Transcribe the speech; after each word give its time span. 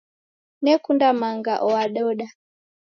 Nekunda 0.63 1.07
manga 1.19 1.53
oododa. 1.67 2.27